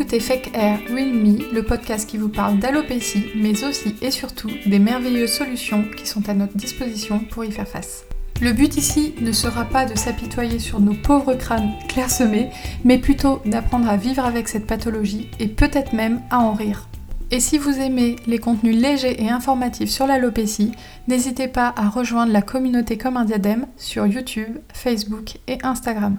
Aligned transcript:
écoutez 0.00 0.20
Fake 0.20 0.52
Air 0.54 0.78
Real 0.88 1.12
Me, 1.12 1.52
le 1.52 1.62
podcast 1.62 2.08
qui 2.08 2.16
vous 2.16 2.30
parle 2.30 2.58
d'alopécie, 2.58 3.26
mais 3.36 3.64
aussi 3.64 3.94
et 4.00 4.10
surtout 4.10 4.48
des 4.64 4.78
merveilleuses 4.78 5.30
solutions 5.30 5.84
qui 5.94 6.06
sont 6.06 6.26
à 6.30 6.32
notre 6.32 6.56
disposition 6.56 7.18
pour 7.18 7.44
y 7.44 7.52
faire 7.52 7.68
face. 7.68 8.06
Le 8.40 8.54
but 8.54 8.78
ici 8.78 9.14
ne 9.20 9.30
sera 9.30 9.66
pas 9.66 9.84
de 9.84 9.94
s'apitoyer 9.98 10.58
sur 10.58 10.80
nos 10.80 10.94
pauvres 10.94 11.34
crânes 11.34 11.74
clairsemés, 11.86 12.48
mais 12.82 12.96
plutôt 12.96 13.42
d'apprendre 13.44 13.90
à 13.90 13.98
vivre 13.98 14.24
avec 14.24 14.48
cette 14.48 14.66
pathologie 14.66 15.28
et 15.38 15.48
peut-être 15.48 15.92
même 15.92 16.22
à 16.30 16.38
en 16.38 16.54
rire. 16.54 16.88
Et 17.30 17.38
si 17.38 17.58
vous 17.58 17.78
aimez 17.78 18.16
les 18.26 18.38
contenus 18.38 18.80
légers 18.80 19.22
et 19.22 19.28
informatifs 19.28 19.90
sur 19.90 20.06
l'alopécie, 20.06 20.72
n'hésitez 21.08 21.46
pas 21.46 21.74
à 21.76 21.90
rejoindre 21.90 22.32
la 22.32 22.40
communauté 22.40 22.96
comme 22.96 23.18
un 23.18 23.26
diadème 23.26 23.66
sur 23.76 24.06
YouTube, 24.06 24.60
Facebook 24.72 25.36
et 25.46 25.58
Instagram. 25.62 26.16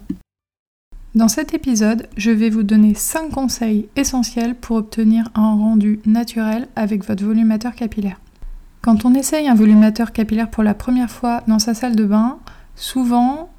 Dans 1.14 1.28
cet 1.28 1.54
épisode, 1.54 2.08
je 2.16 2.32
vais 2.32 2.50
vous 2.50 2.64
donner 2.64 2.94
5 2.94 3.32
conseils 3.32 3.90
essentiels 3.98 4.56
pour 4.56 4.78
obtenir 4.78 5.28
un 5.36 5.56
rendu 5.56 6.00
naturel 6.06 6.70
avec 6.78 7.06
votre 7.06 7.26
volumateur 7.26 7.76
capillaire. 7.76 8.22
Quand 8.82 9.04
on 9.04 9.14
essaye 9.14 9.50
un 9.50 9.56
volumateur 9.56 10.14
capillaire 10.14 10.50
pour 10.50 10.64
la 10.64 10.74
première 10.74 11.12
fois 11.12 11.44
dans 11.48 11.60
sa 11.60 11.74
salle 11.74 11.98
de 11.98 12.06
bain, 12.06 12.40
souvent 12.78 13.50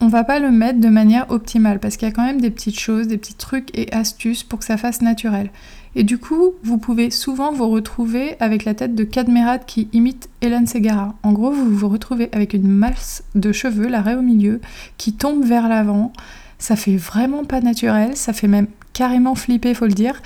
on 0.00 0.08
va 0.08 0.24
pas 0.24 0.40
le 0.40 0.50
mettre 0.50 0.80
de 0.80 0.88
manière 0.88 1.30
optimale 1.30 1.78
parce 1.78 1.96
qu'il 1.96 2.08
y 2.08 2.10
a 2.10 2.14
quand 2.14 2.26
même 2.26 2.40
des 2.40 2.50
petites 2.50 2.78
choses, 2.78 3.06
des 3.06 3.18
petits 3.18 3.34
trucs 3.34 3.70
et 3.78 3.90
astuces 3.94 4.42
pour 4.42 4.58
que 4.58 4.64
ça 4.64 4.76
fasse 4.76 5.00
naturel. 5.00 5.50
Et 5.94 6.02
du 6.02 6.18
coup, 6.18 6.54
vous 6.64 6.76
pouvez 6.76 7.12
souvent 7.12 7.52
vous 7.52 7.68
retrouver 7.68 8.34
avec 8.40 8.64
la 8.64 8.74
tête 8.74 8.96
de 8.96 9.04
Cadmerat 9.04 9.60
qui 9.60 9.88
imite 9.92 10.28
Hélène 10.42 10.66
Segara. 10.66 11.14
En 11.22 11.32
gros, 11.32 11.52
vous 11.52 11.70
vous 11.70 11.88
retrouvez 11.88 12.28
avec 12.32 12.52
une 12.52 12.68
masse 12.68 13.22
de 13.36 13.52
cheveux, 13.52 13.86
l'arrêt 13.86 14.16
au 14.16 14.22
milieu, 14.22 14.60
qui 14.98 15.14
tombe 15.14 15.44
vers 15.44 15.68
l'avant 15.68 16.12
ça 16.58 16.76
fait 16.76 16.96
vraiment 16.96 17.44
pas 17.44 17.60
naturel, 17.60 18.16
ça 18.16 18.32
fait 18.32 18.48
même 18.48 18.66
carrément 18.92 19.34
flipper, 19.34 19.74
faut 19.74 19.86
le 19.86 19.92
dire. 19.92 20.22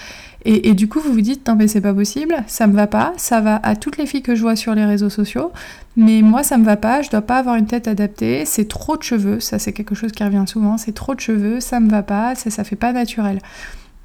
Et, 0.46 0.72
du 0.72 0.88
coup, 0.88 1.00
vous 1.00 1.12
vous 1.12 1.20
dites, 1.20 1.46
non 1.46 1.54
mais 1.54 1.68
c'est 1.68 1.82
pas 1.82 1.92
possible, 1.92 2.34
ça 2.46 2.66
me 2.66 2.74
va 2.74 2.86
pas, 2.86 3.12
ça 3.18 3.42
va 3.42 3.60
à 3.62 3.76
toutes 3.76 3.98
les 3.98 4.06
filles 4.06 4.22
que 4.22 4.34
je 4.34 4.40
vois 4.40 4.56
sur 4.56 4.74
les 4.74 4.86
réseaux 4.86 5.10
sociaux, 5.10 5.52
mais 5.96 6.22
moi 6.22 6.42
ça 6.42 6.56
me 6.56 6.64
va 6.64 6.78
pas, 6.78 7.02
je 7.02 7.10
dois 7.10 7.20
pas 7.20 7.36
avoir 7.36 7.56
une 7.56 7.66
tête 7.66 7.88
adaptée, 7.88 8.46
c'est 8.46 8.66
trop 8.66 8.96
de 8.96 9.02
cheveux, 9.02 9.38
ça 9.40 9.58
c'est 9.58 9.74
quelque 9.74 9.94
chose 9.94 10.12
qui 10.12 10.24
revient 10.24 10.44
souvent, 10.46 10.78
c'est 10.78 10.94
trop 10.94 11.14
de 11.14 11.20
cheveux, 11.20 11.60
ça 11.60 11.78
me 11.78 11.90
va 11.90 12.02
pas, 12.02 12.34
ça, 12.36 12.48
ça 12.48 12.64
fait 12.64 12.76
pas 12.76 12.94
naturel. 12.94 13.40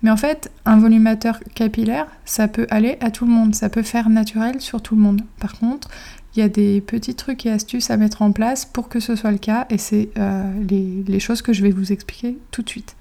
Mais 0.06 0.12
en 0.12 0.18
fait, 0.18 0.52
un 0.66 0.78
volumateur 0.78 1.40
capillaire, 1.56 2.06
ça 2.26 2.48
peut 2.48 2.68
aller 2.70 2.96
à 3.02 3.10
tout 3.10 3.26
le 3.26 3.32
monde, 3.32 3.56
ça 3.56 3.70
peut 3.70 3.82
faire 3.82 4.08
naturel 4.08 4.62
sur 4.62 4.84
tout 4.84 4.96
le 4.96 5.02
monde. 5.02 5.24
Par 5.40 5.58
contre, 5.58 5.90
il 6.36 6.42
y 6.42 6.44
a 6.44 6.48
des 6.48 6.80
petits 6.80 7.16
trucs 7.16 7.48
et 7.48 7.52
astuces 7.52 7.90
à 7.90 7.98
mettre 7.98 8.22
en 8.22 8.32
place 8.32 8.66
pour 8.66 8.88
que 8.88 9.00
ce 9.00 9.16
soit 9.16 9.32
le 9.32 9.40
cas 9.40 9.66
et 9.72 9.80
c'est 9.80 10.10
euh, 10.20 10.44
les, 10.70 11.20
choses 11.20 11.42
que 11.42 11.54
je 11.54 11.64
vais 11.64 11.72
vous 11.72 11.92
expliquer 11.92 12.38
tout 12.52 12.62
de 12.62 12.70
suite. 12.70 12.96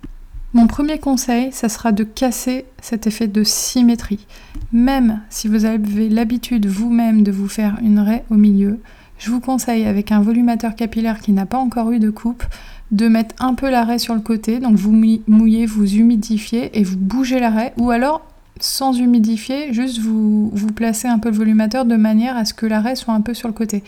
Mon 0.55 0.67
premier 0.67 0.99
conseil, 0.99 1.53
ça 1.53 1.69
sera 1.69 1.93
de 1.93 2.05
casser 2.05 2.65
cet 2.81 3.07
effet 3.07 3.29
de 3.29 3.45
symétrie. 3.45 4.27
Même 4.73 5.21
si 5.29 5.47
vous 5.47 5.67
avez 5.67 6.09
l'habitude 6.09 6.65
vous-même 6.65 7.23
de 7.23 7.33
vous 7.33 7.49
faire 7.49 7.77
une 7.83 7.99
raie 7.99 8.25
au 8.31 8.37
milieu, 8.37 8.81
je 9.19 9.31
vous 9.31 9.41
conseille 9.41 9.85
avec 9.85 10.11
un 10.11 10.23
volumateur 10.23 10.75
capillaire 10.75 11.21
qui 11.21 11.33
n'a 11.33 11.45
pas 11.45 11.59
encore 11.59 11.91
eu 11.93 11.99
de 11.99 12.09
coupe 12.09 12.45
de 12.91 13.09
mettre 13.09 13.35
un 13.43 13.55
peu 13.55 13.71
l'arrêt 13.71 13.99
sur 13.99 14.15
le 14.15 14.21
côté, 14.21 14.61
donc 14.61 14.77
vous 14.77 14.93
mouillez, 14.93 15.67
vous 15.67 15.95
humidifiez 15.97 16.79
et 16.79 16.85
vous 16.85 16.97
bougez 16.97 17.41
l'arrêt, 17.41 17.75
ou 17.79 17.91
alors 17.91 18.23
sans 18.61 18.97
humidifier, 18.97 19.73
juste 19.73 19.99
vous, 19.99 20.49
vous 20.53 20.69
placez 20.69 21.09
un 21.09 21.19
peu 21.19 21.31
le 21.31 21.37
volumateur 21.37 21.85
de 21.85 21.97
manière 21.97 22.37
à 22.37 22.45
ce 22.45 22.55
que 22.55 22.67
l'arrêt 22.67 22.95
soit 22.95 23.13
un 23.13 23.21
peu 23.21 23.35
sur 23.35 23.49
le 23.49 23.55
côté. 23.55 23.83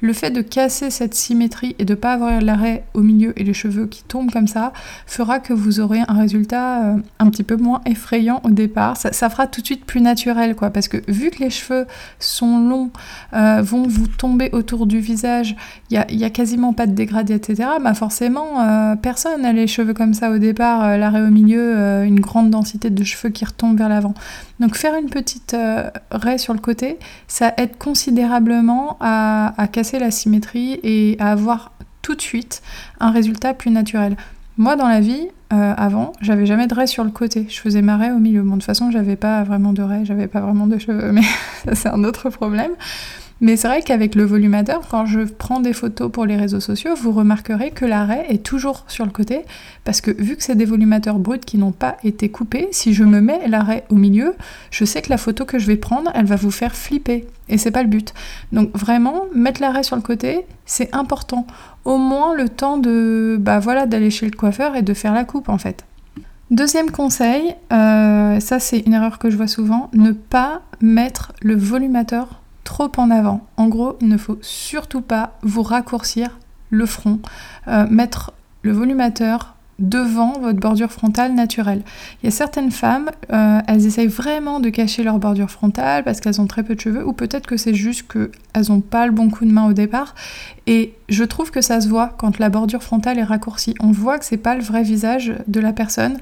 Le 0.00 0.12
fait 0.12 0.30
de 0.30 0.42
casser 0.42 0.90
cette 0.90 1.14
symétrie 1.14 1.74
et 1.80 1.84
de 1.84 1.94
ne 1.94 1.98
pas 1.98 2.12
avoir 2.12 2.40
l'arrêt 2.40 2.84
au 2.94 3.00
milieu 3.00 3.38
et 3.38 3.42
les 3.42 3.52
cheveux 3.52 3.86
qui 3.86 4.04
tombent 4.04 4.30
comme 4.30 4.46
ça 4.46 4.72
fera 5.06 5.40
que 5.40 5.52
vous 5.52 5.80
aurez 5.80 6.00
un 6.06 6.14
résultat 6.14 6.84
euh, 6.84 6.96
un 7.18 7.30
petit 7.30 7.42
peu 7.42 7.56
moins 7.56 7.80
effrayant 7.84 8.40
au 8.44 8.50
départ. 8.50 8.96
Ça, 8.96 9.28
fera 9.28 9.48
tout 9.48 9.60
de 9.60 9.66
suite 9.66 9.84
plus 9.84 10.00
naturel 10.00 10.54
quoi, 10.54 10.70
parce 10.70 10.86
que 10.86 10.98
vu 11.08 11.30
que 11.30 11.42
les 11.42 11.50
cheveux 11.50 11.86
sont 12.20 12.58
longs, 12.60 12.90
euh, 13.34 13.60
vont 13.62 13.88
vous 13.88 14.06
tomber 14.06 14.50
autour 14.52 14.86
du 14.86 15.00
visage, 15.00 15.56
il 15.90 16.04
n'y 16.12 16.22
a, 16.22 16.26
a, 16.26 16.30
quasiment 16.30 16.72
pas 16.72 16.86
de 16.86 16.92
dégradé, 16.92 17.34
etc. 17.34 17.70
Bah 17.82 17.94
forcément, 17.94 18.60
euh, 18.60 18.94
personne 18.94 19.42
n'a 19.42 19.52
les 19.52 19.66
cheveux 19.66 19.94
comme 19.94 20.14
ça 20.14 20.30
au 20.30 20.38
départ, 20.38 20.96
l'arrêt 20.96 21.22
au 21.22 21.30
milieu, 21.30 22.04
une 22.04 22.20
grande 22.20 22.50
densité 22.50 22.88
de 22.88 23.04
cheveux 23.04 23.30
qui 23.30 23.44
retombent 23.44 23.76
vers 23.76 23.88
l'avant. 23.88 24.11
Donc 24.60 24.76
faire 24.76 24.94
une 24.94 25.10
petite 25.10 25.54
euh, 25.54 25.90
raie 26.10 26.38
sur 26.38 26.54
le 26.54 26.60
côté, 26.60 26.98
ça 27.28 27.52
aide 27.56 27.76
considérablement 27.78 28.96
à, 29.00 29.52
casser 29.72 29.98
la 29.98 30.10
symétrie 30.10 30.78
et 30.82 31.16
à 31.18 31.32
avoir 31.32 31.72
tout 32.02 32.14
de 32.14 32.20
suite 32.20 32.62
un 33.00 33.10
résultat 33.10 33.54
plus 33.54 33.70
naturel. 33.70 34.16
Moi, 34.58 34.76
dans 34.76 34.88
la 34.88 35.00
vie, 35.00 35.28
euh, 35.52 35.74
avant, 35.76 36.12
j'avais 36.20 36.46
jamais 36.46 36.66
de 36.66 36.74
raie 36.74 36.86
sur 36.86 37.04
le 37.04 37.10
côté. 37.10 37.46
Je 37.48 37.58
faisais 37.58 37.82
ma 37.82 37.96
raie 37.96 38.10
au 38.10 38.18
milieu. 38.18 38.42
Bon, 38.42 38.50
de 38.50 38.56
toute 38.56 38.64
façon, 38.64 38.90
j'avais 38.90 39.16
pas 39.16 39.42
vraiment 39.44 39.72
de 39.72 39.82
raie, 39.82 40.04
j'avais 40.04 40.28
pas 40.28 40.40
vraiment 40.40 40.66
de 40.66 40.78
cheveux, 40.78 41.12
mais 41.12 41.22
c'est 41.74 41.88
un 41.88 42.04
autre 42.04 42.28
problème. 42.30 42.72
Mais 43.42 43.56
c'est 43.56 43.66
vrai 43.66 43.82
qu'avec 43.82 44.14
le 44.14 44.22
volumateur, 44.22 44.82
quand 44.88 45.04
je 45.04 45.22
prends 45.22 45.58
des 45.58 45.72
photos 45.72 46.12
pour 46.12 46.26
les 46.26 46.36
réseaux 46.36 46.60
sociaux, 46.60 46.94
vous 46.94 47.10
remarquerez 47.10 47.72
que 47.72 47.84
l'arrêt 47.84 48.24
est 48.28 48.44
toujours 48.44 48.84
sur 48.86 49.04
le 49.04 49.10
côté, 49.10 49.40
parce 49.82 50.00
que 50.00 50.12
vu 50.12 50.36
que 50.36 50.44
c'est 50.44 50.54
des 50.54 50.64
volumateurs 50.64 51.18
bruts 51.18 51.40
qui 51.40 51.58
n'ont 51.58 51.72
pas 51.72 51.96
été 52.04 52.28
coupés, 52.28 52.68
si 52.70 52.94
je 52.94 53.02
me 53.02 53.20
mets 53.20 53.48
l'arrêt 53.48 53.84
au 53.90 53.96
milieu, 53.96 54.36
je 54.70 54.84
sais 54.84 55.02
que 55.02 55.10
la 55.10 55.16
photo 55.16 55.44
que 55.44 55.58
je 55.58 55.66
vais 55.66 55.76
prendre, 55.76 56.12
elle 56.14 56.26
va 56.26 56.36
vous 56.36 56.52
faire 56.52 56.76
flipper, 56.76 57.26
et 57.48 57.58
c'est 57.58 57.72
pas 57.72 57.82
le 57.82 57.88
but. 57.88 58.14
Donc 58.52 58.70
vraiment, 58.76 59.24
mettre 59.34 59.60
l'arrêt 59.60 59.82
sur 59.82 59.96
le 59.96 60.02
côté, 60.02 60.46
c'est 60.64 60.94
important. 60.94 61.44
Au 61.84 61.98
moins 61.98 62.36
le 62.36 62.48
temps 62.48 62.78
de, 62.78 63.36
bah 63.40 63.58
voilà, 63.58 63.86
d'aller 63.86 64.10
chez 64.10 64.26
le 64.26 64.36
coiffeur 64.36 64.76
et 64.76 64.82
de 64.82 64.94
faire 64.94 65.14
la 65.14 65.24
coupe 65.24 65.48
en 65.48 65.58
fait. 65.58 65.84
Deuxième 66.52 66.92
conseil, 66.92 67.56
euh, 67.72 68.38
ça 68.38 68.60
c'est 68.60 68.78
une 68.78 68.92
erreur 68.92 69.18
que 69.18 69.30
je 69.30 69.36
vois 69.36 69.48
souvent, 69.48 69.90
ne 69.94 70.12
pas 70.12 70.62
mettre 70.80 71.32
le 71.42 71.56
volumateur 71.56 72.41
trop 72.64 72.90
en 72.96 73.10
avant. 73.10 73.46
En 73.56 73.68
gros, 73.68 73.96
il 74.00 74.08
ne 74.08 74.16
faut 74.16 74.38
surtout 74.40 75.00
pas 75.00 75.38
vous 75.42 75.62
raccourcir 75.62 76.38
le 76.70 76.86
front, 76.86 77.20
euh, 77.68 77.86
mettre 77.88 78.32
le 78.62 78.72
volumateur 78.72 79.54
devant 79.78 80.38
votre 80.38 80.60
bordure 80.60 80.92
frontale 80.92 81.34
naturelle. 81.34 81.82
Il 82.22 82.26
y 82.26 82.28
a 82.28 82.30
certaines 82.30 82.70
femmes, 82.70 83.10
euh, 83.32 83.60
elles 83.66 83.86
essayent 83.86 84.06
vraiment 84.06 84.60
de 84.60 84.68
cacher 84.68 85.02
leur 85.02 85.18
bordure 85.18 85.50
frontale 85.50 86.04
parce 86.04 86.20
qu'elles 86.20 86.40
ont 86.40 86.46
très 86.46 86.62
peu 86.62 86.74
de 86.74 86.80
cheveux, 86.80 87.06
ou 87.06 87.12
peut-être 87.12 87.46
que 87.46 87.56
c'est 87.56 87.74
juste 87.74 88.06
qu'elles 88.10 88.68
n'ont 88.68 88.80
pas 88.80 89.06
le 89.06 89.12
bon 89.12 89.28
coup 89.28 89.44
de 89.44 89.50
main 89.52 89.66
au 89.66 89.72
départ. 89.72 90.14
Et 90.66 90.94
je 91.08 91.24
trouve 91.24 91.50
que 91.50 91.60
ça 91.60 91.80
se 91.80 91.88
voit 91.88 92.14
quand 92.16 92.38
la 92.38 92.48
bordure 92.48 92.82
frontale 92.82 93.18
est 93.18 93.24
raccourcie. 93.24 93.74
On 93.80 93.90
voit 93.90 94.18
que 94.18 94.24
c'est 94.24 94.36
pas 94.36 94.54
le 94.54 94.62
vrai 94.62 94.82
visage 94.82 95.34
de 95.48 95.60
la 95.60 95.72
personne. 95.72 96.18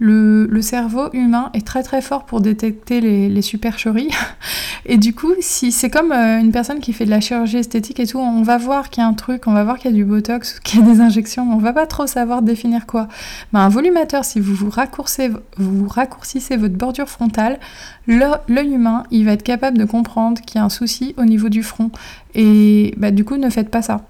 Le, 0.00 0.60
cerveau 0.60 1.08
humain 1.12 1.50
est 1.54 1.66
très 1.66 1.82
très 1.82 2.02
fort 2.02 2.24
pour 2.24 2.40
détecter 2.40 3.00
les, 3.00 3.42
supercheries. 3.42 4.10
Et 4.86 4.96
du 4.96 5.14
coup, 5.14 5.32
si 5.40 5.72
c'est 5.72 5.90
comme 5.90 6.10
euh, 6.12 6.40
une 6.40 6.52
personne 6.52 6.80
qui 6.80 6.92
fait 6.92 7.04
de 7.04 7.10
la 7.10 7.20
chirurgie 7.20 7.58
esthétique 7.58 8.00
et 8.00 8.06
tout, 8.06 8.18
on 8.18 8.42
va 8.42 8.58
voir 8.58 8.90
qu'il 8.90 9.02
y 9.02 9.04
a 9.04 9.08
un 9.08 9.14
truc, 9.14 9.46
on 9.46 9.52
va 9.52 9.64
voir 9.64 9.78
qu'il 9.78 9.90
y 9.90 9.94
a 9.94 9.96
du 9.96 10.04
botox, 10.04 10.60
qu'il 10.60 10.80
y 10.80 10.82
a 10.82 10.86
des 10.86 11.00
injections, 11.00 11.46
on 11.50 11.58
va 11.58 11.72
pas 11.72 11.86
trop 11.86 12.06
savoir 12.06 12.42
définir 12.42 12.86
quoi. 12.86 13.08
Mais 13.52 13.60
un 13.60 13.68
volumateur, 13.68 14.24
si 14.24 14.40
vous 14.40 14.54
vous 14.54 14.70
raccourcissez 14.70 16.56
votre 16.56 16.74
bordure 16.74 17.08
frontale, 17.08 17.58
l'œil 18.06 18.74
humain, 18.74 19.04
il 19.10 19.24
va 19.24 19.32
être 19.32 19.42
capable 19.42 19.78
de 19.78 19.84
comprendre 19.84 20.40
qu'il 20.42 20.56
y 20.56 20.58
a 20.60 20.64
un 20.64 20.70
souci 20.70 21.14
au 21.16 21.24
niveau 21.24 21.48
du 21.48 21.62
front. 21.62 21.90
Et 22.34 22.94
bah, 22.96 23.10
du 23.10 23.24
coup, 23.24 23.36
ne 23.36 23.50
faites 23.50 23.70
pas 23.70 23.82
ça 23.82 24.02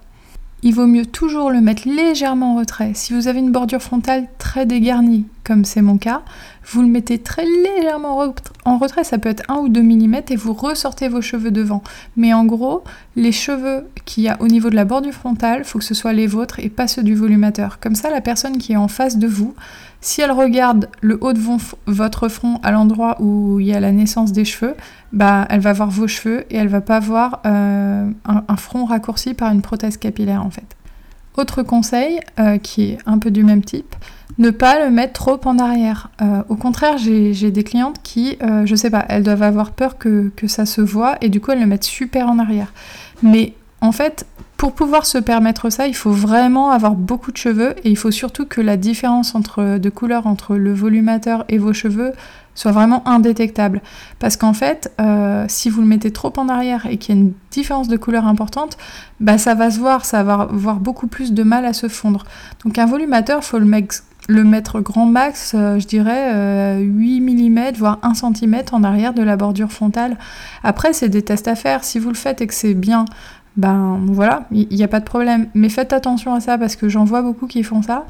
il 0.65 0.75
vaut 0.75 0.87
mieux 0.87 1.05
toujours 1.05 1.51
le 1.51 1.61
mettre 1.61 1.87
légèrement 1.87 2.55
en 2.55 2.59
retrait. 2.59 2.93
Si 2.95 3.13
vous 3.13 3.29
avez 3.29 3.39
une 3.39 3.53
bordure 3.53 3.83
frontale 3.83 4.27
très 4.39 4.65
dégarnie, 4.65 5.27
comme 5.45 5.67
c'est 5.67 5.83
mon 5.83 5.99
cas, 5.99 6.23
vous 6.67 6.81
le 6.81 6.89
mettez 6.89 7.19
très 7.19 7.45
légèrement 7.45 8.33
en 8.65 8.79
retrait, 8.79 9.05
ça 9.05 9.19
peut 9.19 9.29
être 9.29 9.43
1 9.51 9.57
ou 9.57 9.69
2 9.69 9.83
mm 9.83 10.23
et 10.31 10.37
vous 10.37 10.55
ressortez 10.55 11.09
vos 11.09 11.21
cheveux 11.21 11.51
devant. 11.51 11.83
Mais 12.17 12.33
en 12.33 12.47
gros, 12.47 12.83
les 13.15 13.31
cheveux 13.31 13.87
qu'il 14.07 14.25
y 14.25 14.29
a 14.29 14.41
au 14.41 14.49
niveau 14.49 14.71
de 14.71 14.75
la 14.75 14.87
bordure 14.87 15.13
frontale, 15.13 15.61
il 15.61 15.65
faut 15.65 15.79
que 15.79 15.85
ce 15.85 15.93
soit 15.93 16.15
les 16.15 16.27
vôtres 16.27 16.59
et 16.61 16.71
pas 16.71 16.89
ceux 16.89 17.03
du 17.03 17.15
volumateur. 17.15 17.79
Comme 17.79 17.95
ça, 17.95 18.09
la 18.09 18.23
personne 18.23 18.57
qui 18.57 18.73
est 18.73 18.77
en 18.77 18.89
face 18.89 19.19
de 19.19 19.27
vous, 19.27 19.55
si 20.05 20.21
elle 20.21 20.33
regarde 20.33 20.91
le 21.01 21.17
haut 21.23 21.33
de 21.33 21.41
votre 21.87 22.29
front 22.29 22.61
à 22.63 22.71
l'endroit 22.73 23.17
où 23.21 23.59
il 23.59 23.67
y 23.67 23.73
a 23.73 23.81
la 23.81 23.91
naissance 23.91 24.33
des 24.33 24.45
cheveux, 24.45 24.75
bah, 25.15 25.47
elle 25.49 25.61
va 25.61 25.73
voir 25.73 25.91
vos 25.91 26.07
cheveux 26.07 26.45
et 26.51 26.57
elle 26.59 26.69
va 26.69 26.83
pas 26.83 27.01
voir 27.01 27.41
euh, 27.47 28.11
un, 28.27 28.57
front 28.57 28.85
raccourci 28.85 29.33
par 29.33 29.51
une 29.51 29.63
prothèse 29.63 29.97
capillaire 29.97 30.45
en 30.45 30.51
fait. 30.51 30.77
Autre 31.39 31.63
conseil 31.63 32.21
euh, 32.39 32.59
qui 32.59 32.91
est 32.91 32.99
un 33.07 33.19
peu 33.19 33.31
du 33.31 33.45
même 33.45 33.65
type, 33.65 33.97
ne 34.37 34.51
pas 34.51 34.85
le 34.85 34.91
mettre 34.91 35.15
trop 35.15 35.41
en 35.47 35.59
arrière. 35.59 36.11
Euh, 36.21 36.43
au 36.51 36.57
contraire, 36.57 36.99
j'ai 36.99 37.51
des 37.51 37.65
clientes 37.65 37.97
qui, 38.03 38.37
je 38.67 38.75
sais 38.75 38.91
pas, 38.91 39.07
elles 39.09 39.23
doivent 39.23 39.43
avoir 39.43 39.71
peur 39.71 39.97
que, 39.97 40.31
ça 40.47 40.67
se 40.67 40.83
voit 40.83 41.17
et 41.23 41.31
du 41.31 41.41
coup 41.41 41.51
elles 41.51 41.61
le 41.61 41.67
mettent 41.67 41.83
super 41.83 42.29
en 42.29 42.39
arrière. 42.39 42.75
Mais 43.23 43.55
en 43.85 43.93
fait, 43.93 44.27
pour 44.57 44.73
pouvoir 44.73 45.05
se 45.05 45.19
permettre 45.19 45.69
ça, 45.69 45.87
il 45.87 45.95
faut 45.95 46.11
vraiment 46.11 46.71
avoir 46.71 46.95
beaucoup 46.95 47.33
de 47.33 47.37
cheveux 47.37 47.75
et 47.85 47.91
il 47.91 47.99
faut 47.99 48.11
surtout 48.11 48.47
que 48.47 48.63
la 48.63 48.79
différence 48.79 49.35
de 49.35 49.91
couleur 49.91 50.27
entre 50.27 50.57
le 50.57 50.73
volumateur 50.73 51.45
et 51.51 51.59
vos 51.59 51.75
cheveux 51.75 52.13
soit 52.55 52.73
vraiment 52.73 53.07
indétectable. 53.07 53.83
Parce 54.21 54.39
qu'en 54.39 54.55
fait, 54.55 54.91
euh, 55.03 55.45
si 55.49 55.69
vous 55.69 55.83
le 55.83 55.87
mettez 55.87 56.13
trop 56.13 56.33
en 56.39 56.49
arrière 56.49 56.87
et 56.87 56.97
qu'il 56.97 57.15
y 57.15 57.19
a 57.19 57.21
une 57.21 57.33
différence 57.51 57.89
de 57.89 57.99
couleur 57.99 58.27
importante, 58.27 58.79
bah 59.21 59.37
ça 59.37 59.55
va 59.55 59.71
se 59.71 59.79
voir, 59.79 60.07
ça 60.07 60.23
va 60.23 60.35
avoir 60.35 60.77
beaucoup 60.77 61.09
plus 61.09 61.35
de 61.35 61.43
mal 61.43 61.67
à 61.67 61.75
se 61.75 61.89
fondre. 61.89 62.25
Donc 62.65 62.79
un 62.79 62.87
volumateur, 62.87 63.41
il 63.43 63.45
faut 63.45 63.59
le 63.59 64.45
mettre 64.45 64.81
grand 64.81 65.05
max, 65.05 65.53
euh, 65.55 65.79
je 65.79 65.87
dirais 65.87 66.81
8 66.81 67.21
mm, 67.21 67.73
voire 67.77 67.99
1 68.03 68.15
cm 68.15 68.63
en 68.73 68.83
arrière 68.83 69.13
de 69.13 69.23
la 69.23 69.37
bordure 69.37 69.73
frontale. 69.73 70.17
Après, 70.63 70.95
c'est 70.95 71.11
des 71.11 71.21
tests 71.21 71.49
à 71.49 71.55
faire. 71.55 71.85
Si 71.85 71.99
vous 71.99 72.09
le 72.09 72.15
faites 72.15 72.41
et 72.41 72.47
que 72.47 72.55
c'est 72.55 72.73
bien, 72.73 73.05
ben 73.57 74.01
voilà, 74.07 74.47
il 74.51 74.67
n'y 74.69 74.83
a 74.83 74.89
pas 74.89 75.01
de 75.01 75.05
problème. 75.05 75.49
Mais 75.55 75.69
faites 75.69 75.93
attention 75.93 76.35
à 76.35 76.41
ça 76.41 76.59
parce 76.59 76.77
que 76.77 76.89
j'en 76.89 77.05
vois 77.05 77.23
beaucoup 77.23 77.47
qui 77.47 77.63
font 77.63 77.83
ça. 77.83 78.07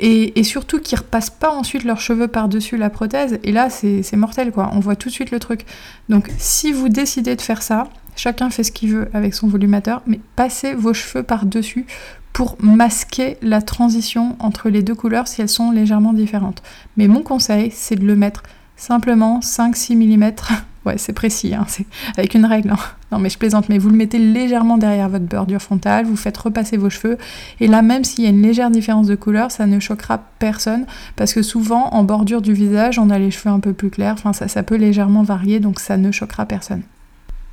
Et, 0.00 0.44
surtout 0.44 0.78
qui 0.78 0.94
repassent 0.94 1.30
pas 1.30 1.50
ensuite 1.50 1.82
leurs 1.82 2.00
cheveux 2.00 2.28
par-dessus 2.28 2.76
la 2.76 2.88
prothèse. 2.88 3.38
Et 3.42 3.50
là, 3.50 3.68
c'est 3.68 4.16
mortel, 4.16 4.52
quoi. 4.52 4.70
On 4.72 4.80
voit 4.80 4.94
tout 4.94 5.08
de 5.08 5.14
suite 5.14 5.32
le 5.32 5.40
truc. 5.40 5.66
Donc, 6.08 6.30
si 6.38 6.72
vous 6.72 6.88
décidez 6.88 7.34
de 7.34 7.40
faire 7.40 7.62
ça, 7.62 7.88
chacun 8.14 8.50
fait 8.50 8.62
ce 8.62 8.70
qu'il 8.70 8.90
veut 8.90 9.08
avec 9.12 9.34
son 9.34 9.48
volumateur, 9.48 10.02
mais 10.06 10.20
passez 10.36 10.74
vos 10.74 10.94
cheveux 10.94 11.24
par-dessus 11.24 11.84
pour 12.32 12.56
masquer 12.60 13.36
la 13.42 13.60
transition 13.60 14.36
entre 14.38 14.68
les 14.68 14.82
deux 14.82 14.94
couleurs 14.94 15.26
si 15.26 15.40
elles 15.40 15.48
sont 15.48 15.72
légèrement 15.72 16.12
différentes. 16.12 16.62
Mais 16.96 17.08
mon 17.08 17.22
conseil, 17.22 17.72
c'est 17.74 17.96
de 17.96 18.06
le 18.06 18.14
mettre 18.14 18.44
simplement 18.76 19.40
5-6 19.40 19.96
mm. 19.96 20.32
Ouais, 20.88 20.96
c'est 20.96 21.12
précis, 21.12 21.54
hein, 21.54 21.66
c'est 21.68 21.84
avec 22.16 22.32
une 22.32 22.46
règle. 22.46 22.70
Hein. 22.70 22.78
Non, 23.12 23.18
mais 23.18 23.28
je 23.28 23.36
plaisante, 23.36 23.68
mais 23.68 23.76
vous 23.76 23.90
le 23.90 23.96
mettez 23.96 24.18
légèrement 24.18 24.78
derrière 24.78 25.10
votre 25.10 25.26
bordure 25.26 25.60
frontale, 25.60 26.06
vous 26.06 26.16
faites 26.16 26.36
repasser 26.38 26.78
vos 26.78 26.88
cheveux, 26.88 27.18
et 27.60 27.66
là, 27.66 27.82
même 27.82 28.04
s'il 28.04 28.24
y 28.24 28.26
a 28.26 28.30
une 28.30 28.40
légère 28.40 28.70
différence 28.70 29.06
de 29.06 29.14
couleur, 29.14 29.50
ça 29.50 29.66
ne 29.66 29.80
choquera 29.80 30.22
personne, 30.38 30.86
parce 31.14 31.34
que 31.34 31.42
souvent, 31.42 31.90
en 31.92 32.04
bordure 32.04 32.40
du 32.40 32.54
visage, 32.54 32.98
on 32.98 33.10
a 33.10 33.18
les 33.18 33.30
cheveux 33.30 33.50
un 33.50 33.60
peu 33.60 33.74
plus 33.74 33.90
clairs, 33.90 34.14
enfin, 34.14 34.32
ça, 34.32 34.48
ça 34.48 34.62
peut 34.62 34.76
légèrement 34.76 35.22
varier, 35.22 35.60
donc 35.60 35.78
ça 35.78 35.98
ne 35.98 36.10
choquera 36.10 36.46
personne. 36.46 36.80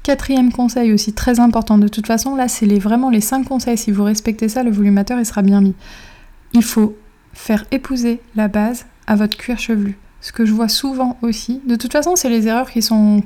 Quatrième 0.03 0.53
conseil 0.53 0.93
aussi 0.93 1.11
très 1.11 1.41
important, 1.41 1.77
de 1.77 1.89
toute 1.89 2.07
façon, 2.07 2.37
là, 2.37 2.47
c'est 2.47 2.65
les, 2.65 2.79
vraiment 2.79 3.09
les 3.09 3.19
5 3.19 3.43
conseils. 3.43 3.77
Si 3.77 3.91
vous 3.91 4.03
respectez 4.05 4.47
ça, 4.47 4.63
le 4.63 4.71
volumateur, 4.71 5.19
il 5.19 5.25
sera 5.25 5.41
bien 5.41 5.59
mis. 5.59 5.75
Il 6.53 6.63
faut 6.63 6.95
faire 7.33 7.65
épouser 7.71 8.21
la 8.37 8.47
base 8.47 8.85
à 9.07 9.17
votre 9.17 9.35
cuir 9.35 9.59
chevelu. 9.59 9.97
Ce 10.25 10.31
que 10.31 10.43
je 10.43 10.53
vois 10.53 10.69
souvent 10.69 11.19
aussi, 11.21 11.61
de 11.67 11.75
toute 11.75 11.91
façon, 11.91 12.15
c'est 12.15 12.29
les 12.29 12.47
erreurs 12.47 12.71
qui 12.71 12.81
sont 12.81 13.21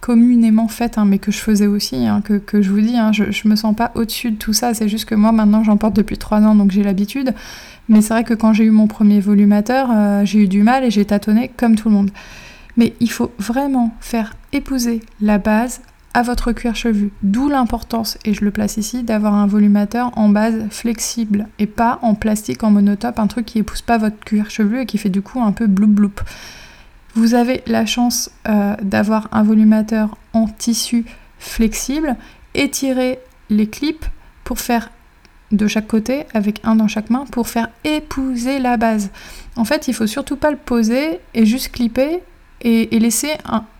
communément 0.00 0.68
faites, 0.68 0.96
hein, 0.96 1.04
mais 1.04 1.18
que 1.18 1.32
je 1.32 1.38
faisais 1.38 1.66
aussi, 1.66 2.06
hein, 2.06 2.22
que, 2.22 2.62
je 2.62 2.70
vous 2.70 2.80
dis, 2.80 2.96
hein, 2.96 3.10
je, 3.10 3.32
je 3.32 3.48
me 3.48 3.56
sens 3.56 3.74
pas 3.74 3.90
au-dessus 3.96 4.30
de 4.30 4.36
tout 4.36 4.52
ça, 4.52 4.72
c'est 4.72 4.88
juste 4.88 5.06
que 5.06 5.16
moi 5.16 5.32
maintenant 5.32 5.64
j'en 5.64 5.76
porte 5.76 5.96
depuis 5.96 6.18
3 6.18 6.42
ans, 6.42 6.54
donc 6.54 6.70
j'ai 6.70 6.84
l'habitude. 6.84 7.34
Mais 7.88 8.00
c'est 8.00 8.14
vrai 8.14 8.22
que 8.22 8.34
quand 8.34 8.52
j'ai 8.52 8.62
eu 8.62 8.70
mon 8.70 8.86
premier 8.86 9.18
volumateur, 9.18 9.88
euh, 9.90 10.24
j'ai 10.24 10.44
eu 10.44 10.46
du 10.46 10.62
mal 10.62 10.84
et 10.84 10.92
j'ai 10.92 11.04
tâtonné 11.04 11.50
comme 11.56 11.74
tout 11.74 11.88
le 11.88 11.96
monde. 11.96 12.12
Mais 12.76 12.94
il 13.00 13.10
faut 13.10 13.32
vraiment 13.40 13.92
faire 13.98 14.34
épouser 14.52 15.00
la 15.20 15.38
base 15.38 15.80
à 16.12 16.22
votre 16.22 16.52
cuir 16.52 16.74
chevelu. 16.74 17.12
D'où 17.22 17.48
l'importance, 17.48 18.18
et 18.24 18.34
je 18.34 18.44
le 18.44 18.50
place 18.50 18.76
ici, 18.76 19.02
d'avoir 19.02 19.34
un 19.34 19.46
volumateur 19.46 20.16
en 20.16 20.28
base 20.28 20.68
flexible 20.70 21.46
et 21.58 21.66
pas 21.66 21.98
en 22.02 22.14
plastique 22.14 22.64
en 22.64 22.70
monotope, 22.70 23.18
un 23.18 23.26
truc 23.26 23.46
qui 23.46 23.58
épouse 23.58 23.82
pas 23.82 23.98
votre 23.98 24.18
cuir 24.20 24.50
chevelu 24.50 24.80
et 24.80 24.86
qui 24.86 24.98
fait 24.98 25.08
du 25.08 25.22
coup 25.22 25.40
un 25.40 25.52
peu 25.52 25.66
bloup 25.66 25.86
bloup. 25.86 26.12
Vous 27.14 27.34
avez 27.34 27.62
la 27.66 27.86
chance 27.86 28.30
euh, 28.48 28.76
d'avoir 28.82 29.28
un 29.32 29.42
volumateur 29.42 30.16
en 30.32 30.46
tissu 30.46 31.04
flexible, 31.38 32.16
étirez 32.54 33.18
les 33.48 33.68
clips 33.68 34.06
pour 34.44 34.58
faire 34.58 34.90
de 35.52 35.66
chaque 35.66 35.88
côté 35.88 36.26
avec 36.32 36.60
un 36.64 36.76
dans 36.76 36.86
chaque 36.86 37.10
main 37.10 37.24
pour 37.30 37.48
faire 37.48 37.68
épouser 37.84 38.58
la 38.58 38.76
base. 38.76 39.10
En 39.56 39.64
fait, 39.64 39.88
il 39.88 39.94
faut 39.94 40.06
surtout 40.06 40.36
pas 40.36 40.50
le 40.50 40.56
poser 40.56 41.20
et 41.34 41.44
juste 41.46 41.72
clipper 41.72 42.22
et, 42.62 42.98
laisser 42.98 43.30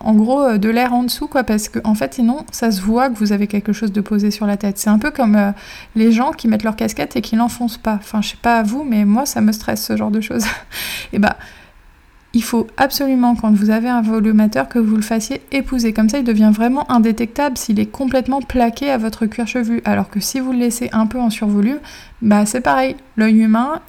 en 0.00 0.14
gros 0.14 0.42
euh, 0.42 0.58
de 0.58 0.68
l'air 0.68 0.94
en 0.94 1.02
dessous 1.02 1.28
quoi 1.28 1.44
parce 1.44 1.68
qu'en 1.68 1.90
en 1.90 1.94
fait 1.94 2.14
sinon 2.14 2.44
ça 2.50 2.70
se 2.70 2.80
voit 2.80 3.10
que 3.10 3.18
vous 3.18 3.32
avez 3.32 3.46
quelque 3.46 3.72
chose 3.72 3.92
de 3.92 4.00
posé 4.00 4.30
sur 4.30 4.46
la 4.46 4.56
tête. 4.56 4.78
C'est 4.78 4.90
un 4.90 4.98
peu 4.98 5.10
comme 5.10 5.36
euh, 5.36 5.52
les 5.94 6.12
gens 6.12 6.32
qui 6.32 6.48
mettent 6.48 6.62
leur 6.62 6.76
casquette 6.76 7.16
et 7.16 7.20
qui 7.20 7.36
l'enfoncent 7.36 7.78
pas. 7.78 7.96
Enfin 7.96 8.22
je 8.22 8.30
sais 8.30 8.38
pas 8.40 8.58
à 8.58 8.62
vous 8.62 8.84
mais 8.84 9.04
moi 9.04 9.26
ça 9.26 9.40
me 9.40 9.52
stresse 9.52 9.84
ce 9.84 9.96
genre 9.96 10.10
de 10.10 10.20
choses. 10.20 10.44
Et 11.12 11.18
bah 11.18 11.36
il 12.32 12.44
faut 12.44 12.68
absolument 12.76 13.34
quand 13.34 13.50
vous 13.50 13.70
avez 13.70 13.88
un 13.88 14.02
volumateur 14.02 14.68
que 14.68 14.78
vous 14.78 14.94
le 14.94 15.02
fassiez 15.02 15.42
épouser. 15.50 15.92
Comme 15.92 16.08
ça 16.08 16.18
il 16.18 16.24
devient 16.24 16.52
vraiment 16.54 16.90
indétectable 16.90 17.58
s'il 17.58 17.80
est 17.80 17.90
complètement 17.90 18.40
plaqué 18.40 18.90
à 18.90 18.96
votre 18.96 19.26
cuir 19.26 19.46
chevelu. 19.46 19.82
Alors 19.84 20.08
que 20.08 20.20
si 20.20 20.40
vous 20.40 20.52
le 20.52 20.58
laissez 20.58 20.88
un 20.92 21.06
peu 21.06 21.20
en 21.20 21.28
survolume 21.28 21.80
bah 22.22 22.46
c'est 22.46 22.62
pareil. 22.62 22.96
L'œil 23.16 23.40
humain 23.40 23.80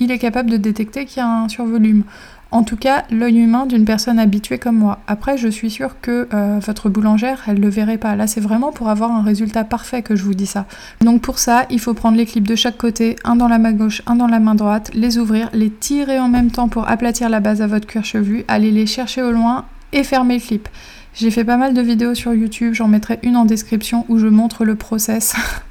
il 0.00 0.10
est 0.10 0.18
capable 0.18 0.50
de 0.50 0.56
détecter 0.56 1.04
qu'il 1.04 1.18
y 1.18 1.20
a 1.20 1.28
un 1.28 1.48
survolume 1.48 2.04
en 2.52 2.64
tout 2.64 2.76
cas, 2.76 3.04
l'œil 3.10 3.38
humain 3.38 3.66
d'une 3.66 3.84
personne 3.84 4.18
habituée 4.18 4.58
comme 4.58 4.76
moi. 4.76 4.98
Après, 5.06 5.38
je 5.38 5.46
suis 5.46 5.70
sûre 5.70 6.00
que 6.02 6.26
euh, 6.34 6.58
votre 6.60 6.88
boulangère, 6.88 7.44
elle 7.46 7.58
ne 7.58 7.62
le 7.62 7.68
verrait 7.68 7.98
pas. 7.98 8.16
Là, 8.16 8.26
c'est 8.26 8.40
vraiment 8.40 8.72
pour 8.72 8.88
avoir 8.88 9.12
un 9.12 9.22
résultat 9.22 9.62
parfait 9.62 10.02
que 10.02 10.16
je 10.16 10.24
vous 10.24 10.34
dis 10.34 10.46
ça. 10.46 10.66
Donc 11.00 11.22
pour 11.22 11.38
ça, 11.38 11.66
il 11.70 11.78
faut 11.78 11.94
prendre 11.94 12.16
les 12.16 12.26
clips 12.26 12.48
de 12.48 12.56
chaque 12.56 12.76
côté, 12.76 13.14
un 13.22 13.36
dans 13.36 13.46
la 13.46 13.58
main 13.58 13.72
gauche, 13.72 14.02
un 14.06 14.16
dans 14.16 14.26
la 14.26 14.40
main 14.40 14.56
droite, 14.56 14.90
les 14.94 15.18
ouvrir, 15.18 15.48
les 15.52 15.70
tirer 15.70 16.18
en 16.18 16.28
même 16.28 16.50
temps 16.50 16.68
pour 16.68 16.88
aplatir 16.88 17.28
la 17.28 17.38
base 17.38 17.62
à 17.62 17.68
votre 17.68 17.86
cuir 17.86 18.04
chevelu, 18.04 18.44
aller 18.48 18.72
les 18.72 18.86
chercher 18.86 19.22
au 19.22 19.30
loin 19.30 19.66
et 19.92 20.02
fermer 20.02 20.34
le 20.34 20.40
clip. 20.40 20.68
J'ai 21.14 21.30
fait 21.30 21.44
pas 21.44 21.56
mal 21.56 21.72
de 21.72 21.80
vidéos 21.80 22.14
sur 22.14 22.34
YouTube, 22.34 22.74
j'en 22.74 22.88
mettrai 22.88 23.20
une 23.22 23.36
en 23.36 23.44
description 23.44 24.04
où 24.08 24.18
je 24.18 24.26
montre 24.26 24.64
le 24.64 24.74
process. 24.74 25.36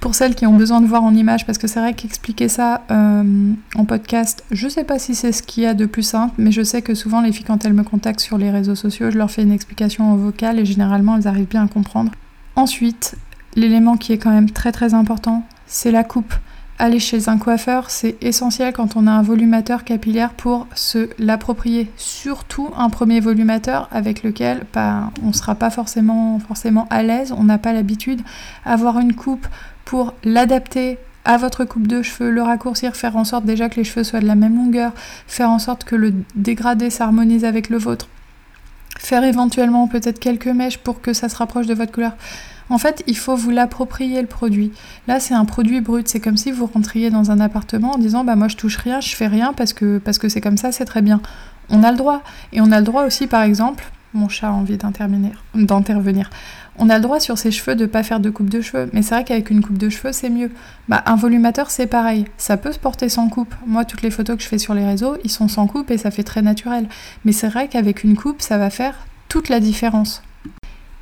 pour 0.00 0.14
celles 0.14 0.34
qui 0.34 0.46
ont 0.46 0.56
besoin 0.56 0.80
de 0.80 0.86
voir 0.86 1.04
en 1.04 1.14
image, 1.14 1.46
parce 1.46 1.58
que 1.58 1.66
c'est 1.66 1.80
vrai 1.80 1.94
qu'expliquer 1.94 2.48
ça 2.48 2.82
euh, 2.90 3.52
en 3.74 3.84
podcast, 3.84 4.44
je 4.50 4.68
sais 4.68 4.84
pas 4.84 4.98
si 4.98 5.14
c'est 5.14 5.32
ce 5.32 5.42
qu'il 5.42 5.62
y 5.62 5.66
a 5.66 5.74
de 5.74 5.86
plus 5.86 6.02
simple, 6.02 6.34
mais 6.38 6.52
je 6.52 6.62
sais 6.62 6.82
que 6.82 6.94
souvent 6.94 7.20
les 7.20 7.32
filles, 7.32 7.44
quand 7.44 7.64
elles 7.64 7.72
me 7.72 7.84
contactent 7.84 8.20
sur 8.20 8.38
les 8.38 8.50
réseaux 8.50 8.74
sociaux, 8.74 9.10
je 9.10 9.18
leur 9.18 9.30
fais 9.30 9.42
une 9.42 9.52
explication 9.52 10.10
en 10.12 10.16
vocal 10.16 10.58
et 10.58 10.64
généralement 10.64 11.16
elles 11.16 11.28
arrivent 11.28 11.48
bien 11.48 11.64
à 11.64 11.68
comprendre. 11.68 12.12
Ensuite, 12.56 13.16
l'élément 13.54 13.96
qui 13.96 14.12
est 14.12 14.18
quand 14.18 14.30
même 14.30 14.50
très 14.50 14.72
très 14.72 14.94
important, 14.94 15.46
c'est 15.66 15.90
la 15.90 16.04
coupe 16.04 16.34
aller 16.82 16.98
chez 16.98 17.28
un 17.28 17.38
coiffeur, 17.38 17.90
c'est 17.90 18.16
essentiel 18.20 18.72
quand 18.72 18.96
on 18.96 19.06
a 19.06 19.12
un 19.12 19.22
volumateur 19.22 19.84
capillaire 19.84 20.30
pour 20.30 20.66
se 20.74 21.08
l'approprier. 21.16 21.88
Surtout 21.96 22.70
un 22.76 22.90
premier 22.90 23.20
volumateur 23.20 23.88
avec 23.92 24.24
lequel 24.24 24.66
bah, 24.74 25.10
on 25.22 25.28
ne 25.28 25.32
sera 25.32 25.54
pas 25.54 25.70
forcément, 25.70 26.40
forcément 26.40 26.88
à 26.90 27.04
l'aise, 27.04 27.32
on 27.38 27.44
n'a 27.44 27.58
pas 27.58 27.72
l'habitude. 27.72 28.20
Avoir 28.64 28.98
une 28.98 29.14
coupe 29.14 29.46
pour 29.84 30.12
l'adapter 30.24 30.98
à 31.24 31.36
votre 31.36 31.64
coupe 31.64 31.86
de 31.86 32.02
cheveux, 32.02 32.32
le 32.32 32.42
raccourcir, 32.42 32.96
faire 32.96 33.16
en 33.16 33.22
sorte 33.22 33.44
déjà 33.44 33.68
que 33.68 33.76
les 33.76 33.84
cheveux 33.84 34.02
soient 34.02 34.18
de 34.18 34.26
la 34.26 34.34
même 34.34 34.56
longueur, 34.56 34.90
faire 35.28 35.50
en 35.50 35.60
sorte 35.60 35.84
que 35.84 35.94
le 35.94 36.12
dégradé 36.34 36.90
s'harmonise 36.90 37.44
avec 37.44 37.68
le 37.68 37.78
vôtre, 37.78 38.08
faire 38.98 39.22
éventuellement 39.22 39.86
peut-être 39.86 40.18
quelques 40.18 40.48
mèches 40.48 40.78
pour 40.78 41.00
que 41.00 41.12
ça 41.12 41.28
se 41.28 41.36
rapproche 41.36 41.68
de 41.68 41.74
votre 41.74 41.92
couleur. 41.92 42.14
En 42.72 42.78
fait, 42.78 43.04
il 43.06 43.18
faut 43.18 43.36
vous 43.36 43.50
l'approprier 43.50 44.22
le 44.22 44.26
produit. 44.26 44.72
Là, 45.06 45.20
c'est 45.20 45.34
un 45.34 45.44
produit 45.44 45.82
brut. 45.82 46.08
C'est 46.08 46.20
comme 46.20 46.38
si 46.38 46.50
vous 46.50 46.64
rentriez 46.64 47.10
dans 47.10 47.30
un 47.30 47.38
appartement 47.38 47.92
en 47.92 47.98
disant 47.98 48.24
bah 48.24 48.34
moi 48.34 48.48
je 48.48 48.56
touche 48.56 48.78
rien, 48.78 48.98
je 49.02 49.14
fais 49.14 49.26
rien 49.26 49.52
parce 49.52 49.74
que 49.74 49.98
parce 49.98 50.16
que 50.16 50.30
c'est 50.30 50.40
comme 50.40 50.56
ça, 50.56 50.72
c'est 50.72 50.86
très 50.86 51.02
bien. 51.02 51.20
On 51.68 51.82
a 51.82 51.90
le 51.90 51.98
droit 51.98 52.22
et 52.50 52.62
on 52.62 52.72
a 52.72 52.78
le 52.78 52.86
droit 52.86 53.04
aussi, 53.04 53.26
par 53.26 53.42
exemple, 53.42 53.84
mon 54.14 54.30
chat 54.30 54.48
a 54.48 54.52
envie 54.52 54.78
d'intervenir. 54.78 55.42
On 56.78 56.88
a 56.88 56.96
le 56.96 57.02
droit 57.02 57.20
sur 57.20 57.36
ses 57.36 57.50
cheveux 57.50 57.76
de 57.76 57.84
pas 57.84 58.02
faire 58.02 58.20
de 58.20 58.30
coupe 58.30 58.48
de 58.48 58.62
cheveux, 58.62 58.88
mais 58.94 59.02
c'est 59.02 59.16
vrai 59.16 59.24
qu'avec 59.24 59.50
une 59.50 59.62
coupe 59.62 59.76
de 59.76 59.90
cheveux 59.90 60.12
c'est 60.12 60.30
mieux. 60.30 60.50
Bah 60.88 61.02
un 61.04 61.16
volumateur 61.16 61.70
c'est 61.70 61.86
pareil, 61.86 62.24
ça 62.38 62.56
peut 62.56 62.72
se 62.72 62.78
porter 62.78 63.10
sans 63.10 63.28
coupe. 63.28 63.54
Moi 63.66 63.84
toutes 63.84 64.00
les 64.00 64.10
photos 64.10 64.38
que 64.38 64.42
je 64.42 64.48
fais 64.48 64.56
sur 64.56 64.72
les 64.72 64.86
réseaux, 64.86 65.18
ils 65.24 65.30
sont 65.30 65.48
sans 65.48 65.66
coupe 65.66 65.90
et 65.90 65.98
ça 65.98 66.10
fait 66.10 66.22
très 66.22 66.40
naturel. 66.40 66.88
Mais 67.26 67.32
c'est 67.32 67.48
vrai 67.48 67.68
qu'avec 67.68 68.02
une 68.02 68.16
coupe 68.16 68.40
ça 68.40 68.56
va 68.56 68.70
faire 68.70 68.94
toute 69.28 69.50
la 69.50 69.60
différence. 69.60 70.22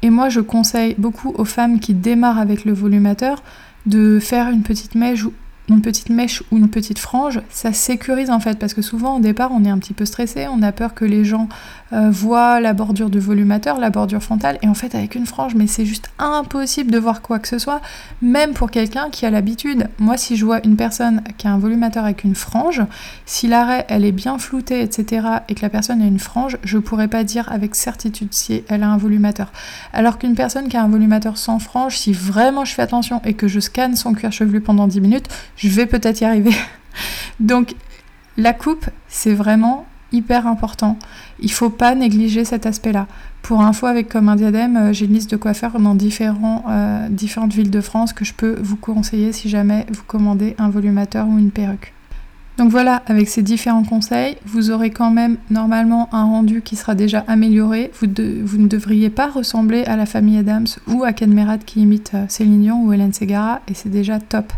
Et 0.03 0.11
moi, 0.11 0.29
je 0.29 0.41
conseille 0.41 0.95
beaucoup 0.99 1.35
aux 1.37 1.45
femmes 1.45 1.81
qui 1.81 1.95
démarrent 1.95 2.39
avec 2.39 2.65
le 2.65 2.73
volumateur 2.73 3.43
de 3.87 4.19
faire 4.19 4.49
une 4.49 4.63
petite 4.63 4.95
mèche 4.95 5.25
une 5.75 5.83
petite 5.83 6.11
mèche 6.11 6.43
ou 6.51 6.59
une 6.59 6.69
petite 6.69 6.99
frange, 6.99 7.41
ça 7.51 7.73
sécurise 7.73 8.31
en 8.31 8.41
fait, 8.41 8.59
parce 8.59 8.75
que 8.75 8.83
souvent 8.83 9.17
au 9.17 9.21
départ 9.21 9.51
on 9.53 9.65
est 9.65 9.71
un 9.71 9.79
petit 9.79 9.95
peu 9.95 10.05
stressé, 10.05 10.47
on 10.53 10.63
a 10.63 10.73
peur 10.73 10.95
que 10.95 11.05
les 11.05 11.25
gens 11.25 11.49
euh, 11.93 12.11
voient 12.11 12.61
la 12.61 12.73
bordure 12.73 13.11
du 13.11 13.19
volumateur, 13.19 13.79
la 13.79 13.91
bordure 13.91 14.23
frontale, 14.23 14.59
et 14.63 14.69
en 14.69 14.75
fait 14.75 14.95
avec 14.95 15.15
une 15.15 15.27
frange, 15.27 15.55
mais 15.55 15.67
c'est 15.67 15.85
juste 15.85 16.11
impossible 16.19 16.91
de 16.91 16.99
voir 16.99 17.23
quoi 17.23 17.39
que 17.39 17.49
ce 17.49 17.59
soit, 17.59 17.81
même 18.23 18.53
pour 18.53 18.71
quelqu'un 18.71 19.11
qui 19.11 19.27
a 19.27 19.31
l'habitude. 19.31 19.89
Moi 19.99 20.17
si 20.17 20.37
je 20.37 20.45
vois 20.45 20.65
une 20.65 20.77
personne 20.77 21.23
qui 21.39 21.47
a 21.47 21.53
un 21.53 21.59
volumateur 21.59 22.05
avec 22.05 22.25
une 22.25 22.35
frange, 22.35 22.83
si 23.27 23.47
l'arrêt 23.47 23.87
elle 23.89 24.05
est 24.05 24.13
bien 24.13 24.39
floutée, 24.39 24.83
etc., 24.83 25.27
et 25.49 25.55
que 25.55 25.63
la 25.63 25.71
personne 25.71 26.03
a 26.03 26.07
une 26.07 26.19
frange, 26.19 26.59
je 26.65 26.79
pourrais 26.79 27.09
pas 27.09 27.25
dire 27.25 27.51
avec 27.51 27.75
certitude 27.75 28.33
si 28.33 28.63
elle 28.69 28.83
a 28.83 28.89
un 28.89 28.97
volumateur. 28.97 29.53
Alors 29.93 30.19
qu'une 30.19 30.35
personne 30.35 30.69
qui 30.69 30.77
a 30.77 30.83
un 30.83 30.89
volumateur 30.89 31.39
sans 31.39 31.59
frange, 31.59 31.97
si 31.97 32.13
vraiment 32.13 32.65
je 32.65 32.75
fais 32.75 32.83
attention 32.83 33.21
et 33.25 33.35
que 33.35 33.49
je 33.49 33.61
scanne 33.61 33.97
son 33.97 34.15
cuir 34.15 34.33
chevelu 34.33 34.61
pendant 34.61 34.87
10 34.87 35.01
minutes, 35.01 35.29
je 35.69 35.75
vais 35.75 35.87
peut-être 35.87 36.21
y 36.21 36.25
arriver. 36.25 36.53
Donc 37.41 37.75
la 38.37 38.53
coupe, 38.53 38.87
c'est 39.09 39.35
vraiment 39.35 39.87
hyper 40.13 40.47
important. 40.47 40.99
Il 41.41 41.53
faut 41.53 41.71
pas 41.71 41.95
négliger 41.95 42.45
cet 42.45 42.67
aspect-là. 42.67 43.07
Pour 43.43 43.63
info, 43.63 43.87
avec 43.87 44.09
Comme 44.09 44.29
un 44.29 44.37
diadème, 44.37 44.77
euh, 44.77 44.93
j'ai 44.93 45.07
une 45.07 45.15
liste 45.15 45.31
de 45.31 45.37
coiffeurs 45.37 45.79
dans 45.79 45.95
différents, 45.95 46.65
euh, 46.69 47.09
différentes 47.09 47.55
villes 47.55 47.71
de 47.71 47.81
France 47.81 48.13
que 48.13 48.25
je 48.25 48.35
peux 48.35 48.57
vous 48.61 48.77
conseiller 48.77 49.33
si 49.33 49.49
jamais 49.49 49.87
vous 49.91 50.03
commandez 50.07 50.55
un 50.59 50.69
volumateur 50.69 51.27
ou 51.29 51.39
une 51.39 51.51
perruque. 51.51 51.93
Donc 52.59 52.71
voilà, 52.71 53.03
avec 53.07 53.29
ces 53.29 53.43
différents 53.43 53.85
conseils, 53.85 54.37
vous 54.45 54.71
aurez 54.71 54.91
quand 54.91 55.11
même 55.11 55.39
normalement 55.49 56.11
un 56.13 56.25
rendu 56.25 56.61
qui 56.61 56.77
sera 56.77 56.95
déjà 56.95 57.25
amélioré. 57.27 57.91
Vous, 57.99 58.07
ne 58.07 58.67
devriez 58.67 59.09
pas 59.09 59.29
ressembler 59.29 59.85
à 59.85 59.97
la 59.97 60.05
famille 60.05 60.37
Adams 60.37 60.67
ou 60.87 61.05
à 61.05 61.15
Ken 61.15 61.33
Merad 61.33 61.65
qui 61.65 61.81
imite 61.81 62.11
euh, 62.15 62.27
Céline 62.29 62.61
Dion 62.61 62.83
ou 62.85 62.93
Hélène 62.93 63.15
Segara 63.15 63.61
et 63.69 63.75
c'est 63.75 63.89
déjà 63.89 64.21
top. 64.21 64.53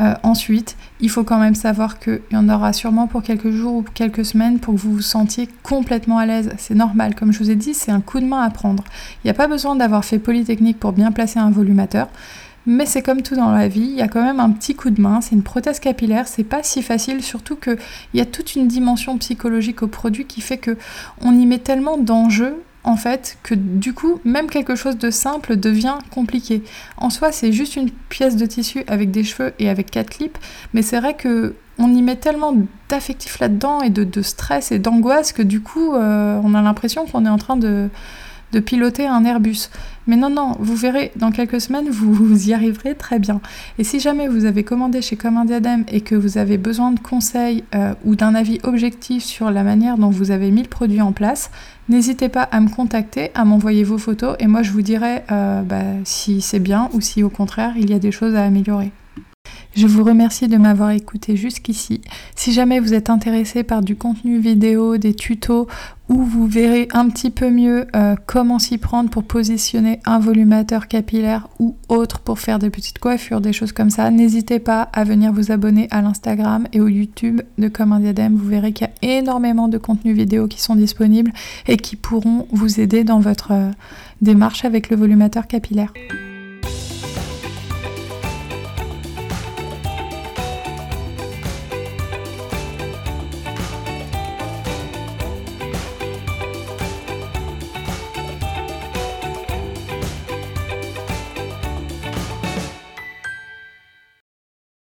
Euh, 0.00 0.14
ensuite, 0.22 0.76
il 1.00 1.08
faut 1.08 1.24
quand 1.24 1.38
même 1.38 1.54
savoir 1.54 1.98
qu'il 1.98 2.20
y 2.32 2.36
en 2.36 2.48
aura 2.48 2.72
sûrement 2.72 3.06
pour 3.06 3.22
quelques 3.22 3.50
jours 3.50 3.76
ou 3.76 3.82
quelques 3.82 4.24
semaines 4.24 4.58
pour 4.58 4.74
que 4.74 4.80
vous 4.80 4.92
vous 4.92 5.02
sentiez 5.02 5.48
complètement 5.62 6.18
à 6.18 6.26
l'aise. 6.26 6.50
C'est 6.58 6.74
normal, 6.74 7.14
comme 7.14 7.32
je 7.32 7.38
vous 7.38 7.50
ai 7.50 7.56
dit, 7.56 7.74
c'est 7.74 7.92
un 7.92 8.00
coup 8.00 8.20
de 8.20 8.26
main 8.26 8.42
à 8.42 8.50
prendre. 8.50 8.84
Il 9.22 9.26
n'y 9.26 9.30
a 9.30 9.34
pas 9.34 9.46
besoin 9.46 9.76
d'avoir 9.76 10.04
fait 10.04 10.18
Polytechnique 10.18 10.80
pour 10.80 10.92
bien 10.92 11.12
placer 11.12 11.38
un 11.38 11.50
volumateur. 11.50 12.08
Mais 12.66 12.86
c'est 12.86 13.02
comme 13.02 13.20
tout 13.20 13.36
dans 13.36 13.50
la 13.50 13.68
vie, 13.68 13.82
il 13.82 13.96
y 13.96 14.00
a 14.00 14.08
quand 14.08 14.22
même 14.22 14.40
un 14.40 14.50
petit 14.50 14.74
coup 14.74 14.88
de 14.88 15.00
main, 15.00 15.20
c'est 15.20 15.34
une 15.34 15.42
prothèse 15.42 15.80
capillaire, 15.80 16.26
c'est 16.26 16.44
pas 16.44 16.62
si 16.62 16.80
facile, 16.80 17.22
surtout 17.22 17.56
qu'il 17.56 17.76
y 18.14 18.22
a 18.22 18.24
toute 18.24 18.54
une 18.54 18.68
dimension 18.68 19.18
psychologique 19.18 19.82
au 19.82 19.86
produit 19.86 20.24
qui 20.24 20.40
fait 20.40 20.56
que 20.56 20.78
on 21.20 21.38
y 21.38 21.44
met 21.44 21.58
tellement 21.58 21.98
d'enjeux 21.98 22.56
en 22.84 22.96
fait, 22.96 23.38
que 23.42 23.54
du 23.54 23.94
coup, 23.94 24.20
même 24.24 24.48
quelque 24.48 24.76
chose 24.76 24.98
de 24.98 25.10
simple 25.10 25.56
devient 25.56 25.98
compliqué. 26.10 26.62
En 26.98 27.10
soi, 27.10 27.32
c'est 27.32 27.52
juste 27.52 27.76
une 27.76 27.90
pièce 27.90 28.36
de 28.36 28.46
tissu 28.46 28.84
avec 28.86 29.10
des 29.10 29.24
cheveux 29.24 29.52
et 29.58 29.68
avec 29.70 29.90
quatre 29.90 30.10
clips, 30.10 30.38
mais 30.74 30.82
c'est 30.82 31.00
vrai 31.00 31.14
que 31.14 31.54
on 31.78 31.92
y 31.92 32.02
met 32.02 32.16
tellement 32.16 32.54
d'affectifs 32.88 33.40
là-dedans 33.40 33.80
et 33.80 33.90
de, 33.90 34.22
stress 34.22 34.70
et 34.70 34.78
d'angoisse 34.78 35.32
que 35.32 35.42
du 35.42 35.60
coup, 35.60 35.94
euh, 35.94 36.40
on 36.44 36.54
a 36.54 36.62
l'impression 36.62 37.04
qu'on 37.04 37.26
est 37.26 37.30
en 37.30 37.38
train 37.38 37.56
de, 37.56 37.88
de 38.54 38.60
piloter 38.60 39.06
un 39.06 39.24
Airbus. 39.24 39.68
Mais 40.06 40.16
non, 40.16 40.30
non, 40.30 40.56
vous 40.60 40.76
verrez, 40.76 41.10
dans 41.16 41.32
quelques 41.32 41.60
semaines, 41.60 41.88
vous, 41.90 42.48
y 42.48 42.54
arriverez 42.54 42.94
très 42.94 43.18
bien. 43.18 43.40
Et 43.78 43.84
si 43.84 44.00
jamais 44.00 44.28
vous 44.28 44.44
avez 44.44 44.62
commandé 44.62 45.02
chez 45.02 45.16
Comme 45.16 45.36
un 45.36 45.44
Diadème 45.44 45.84
et 45.88 46.00
que 46.00 46.14
vous 46.14 46.38
avez 46.38 46.56
besoin 46.56 46.92
de 46.92 47.00
conseils 47.00 47.64
euh, 47.74 47.94
ou 48.04 48.14
d'un 48.14 48.34
avis 48.34 48.60
objectif 48.62 49.24
sur 49.24 49.50
la 49.50 49.64
manière 49.64 49.98
dont 49.98 50.10
vous 50.10 50.30
avez 50.30 50.50
mis 50.50 50.62
le 50.62 50.68
produit 50.68 51.00
en 51.00 51.12
place, 51.12 51.50
n'hésitez 51.88 52.28
pas 52.28 52.42
à 52.42 52.60
me 52.60 52.68
contacter, 52.68 53.30
à 53.34 53.44
m'envoyer 53.44 53.82
vos 53.82 53.98
photos 53.98 54.36
et 54.38 54.46
moi 54.46 54.62
je 54.62 54.70
vous 54.70 54.82
dirai 54.82 55.22
euh, 55.30 55.62
bah, 55.62 55.82
si 56.04 56.40
c'est 56.40 56.60
bien 56.60 56.88
ou 56.92 57.00
si 57.00 57.22
au 57.22 57.30
contraire 57.30 57.74
il 57.76 57.90
y 57.90 57.94
a 57.94 57.98
des 57.98 58.12
choses 58.12 58.34
à 58.34 58.44
améliorer. 58.44 58.92
Je 59.76 59.88
vous 59.88 60.04
remercie 60.04 60.46
de 60.46 60.56
m'avoir 60.56 60.90
écouté 60.90 61.36
jusqu'ici. 61.36 62.00
Si 62.36 62.52
jamais 62.52 62.78
vous 62.78 62.94
êtes 62.94 63.10
intéressé 63.10 63.64
par 63.64 63.82
du 63.82 63.96
contenu 63.96 64.38
vidéo, 64.38 64.98
des 64.98 65.14
tutos, 65.14 65.66
où 66.08 66.22
vous 66.22 66.46
verrez 66.46 66.88
un 66.92 67.08
petit 67.08 67.30
peu 67.30 67.50
mieux 67.50 67.86
euh, 67.96 68.14
comment 68.26 68.58
s'y 68.58 68.78
prendre 68.78 69.08
pour 69.08 69.24
positionner 69.24 70.00
un 70.04 70.18
volumateur 70.18 70.86
capillaire 70.86 71.48
ou 71.58 71.76
autre 71.88 72.20
pour 72.20 72.38
faire 72.38 72.58
des 72.58 72.70
petites 72.70 72.98
coiffures, 72.98 73.40
des 73.40 73.52
choses 73.52 73.72
comme 73.72 73.90
ça, 73.90 74.10
n'hésitez 74.10 74.58
pas 74.58 74.82
à 74.92 75.04
venir 75.04 75.32
vous 75.32 75.50
abonner 75.50 75.88
à 75.90 76.02
l'Instagram 76.02 76.66
et 76.72 76.80
au 76.80 76.88
YouTube 76.88 77.40
de 77.58 77.68
Comme 77.68 77.92
un 77.92 78.00
diadème. 78.00 78.36
Vous 78.36 78.48
verrez 78.48 78.72
qu'il 78.72 78.86
y 78.86 79.06
a 79.06 79.18
énormément 79.18 79.68
de 79.68 79.78
contenus 79.78 80.16
vidéo 80.16 80.46
qui 80.46 80.60
sont 80.60 80.76
disponibles 80.76 81.32
et 81.66 81.76
qui 81.76 81.96
pourront 81.96 82.46
vous 82.50 82.80
aider 82.80 83.04
dans 83.04 83.20
votre 83.20 83.52
euh, 83.52 83.70
démarche 84.20 84.64
avec 84.64 84.90
le 84.90 84.96
volumateur 84.96 85.46
capillaire. 85.46 85.92